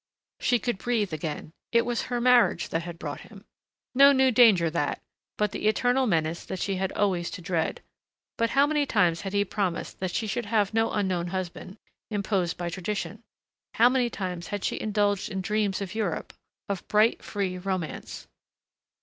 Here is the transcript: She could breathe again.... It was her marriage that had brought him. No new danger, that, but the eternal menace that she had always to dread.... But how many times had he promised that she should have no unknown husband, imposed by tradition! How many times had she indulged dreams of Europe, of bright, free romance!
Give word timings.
She 0.39 0.57
could 0.57 0.79
breathe 0.79 1.13
again.... 1.13 1.53
It 1.71 1.85
was 1.85 2.05
her 2.09 2.19
marriage 2.19 2.69
that 2.69 2.81
had 2.81 2.97
brought 2.97 3.21
him. 3.21 3.45
No 3.93 4.11
new 4.11 4.31
danger, 4.31 4.67
that, 4.71 4.99
but 5.37 5.51
the 5.51 5.67
eternal 5.67 6.07
menace 6.07 6.43
that 6.43 6.57
she 6.57 6.77
had 6.77 6.91
always 6.93 7.29
to 7.29 7.39
dread.... 7.43 7.83
But 8.35 8.49
how 8.57 8.65
many 8.65 8.87
times 8.87 9.21
had 9.21 9.33
he 9.33 9.45
promised 9.45 9.99
that 9.99 10.09
she 10.09 10.25
should 10.25 10.47
have 10.47 10.73
no 10.73 10.91
unknown 10.91 11.27
husband, 11.27 11.77
imposed 12.09 12.57
by 12.57 12.69
tradition! 12.71 13.21
How 13.75 13.89
many 13.89 14.09
times 14.09 14.47
had 14.47 14.63
she 14.63 14.81
indulged 14.81 15.39
dreams 15.43 15.81
of 15.81 15.93
Europe, 15.93 16.33
of 16.67 16.87
bright, 16.87 17.21
free 17.23 17.59
romance! 17.59 18.27